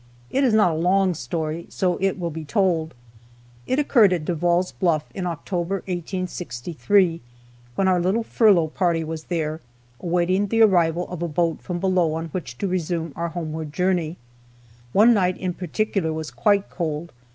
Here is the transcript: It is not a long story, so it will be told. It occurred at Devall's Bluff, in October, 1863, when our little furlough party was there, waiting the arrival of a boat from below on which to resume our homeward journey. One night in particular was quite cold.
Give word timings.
It 0.31 0.43
is 0.43 0.55
not 0.55 0.71
a 0.71 0.81
long 0.81 1.13
story, 1.13 1.67
so 1.69 1.99
it 2.01 2.17
will 2.17 2.31
be 2.31 2.43
told. 2.43 2.95
It 3.67 3.77
occurred 3.77 4.11
at 4.13 4.25
Devall's 4.25 4.71
Bluff, 4.71 5.05
in 5.13 5.27
October, 5.27 5.75
1863, 5.85 7.21
when 7.75 7.87
our 7.87 7.99
little 8.01 8.23
furlough 8.23 8.69
party 8.69 9.03
was 9.03 9.25
there, 9.25 9.61
waiting 9.99 10.47
the 10.47 10.63
arrival 10.63 11.07
of 11.09 11.21
a 11.21 11.27
boat 11.27 11.61
from 11.61 11.77
below 11.79 12.15
on 12.15 12.29
which 12.29 12.57
to 12.57 12.67
resume 12.67 13.13
our 13.15 13.29
homeward 13.29 13.71
journey. 13.73 14.17
One 14.91 15.13
night 15.13 15.37
in 15.37 15.53
particular 15.53 16.11
was 16.11 16.31
quite 16.31 16.71
cold. 16.71 17.13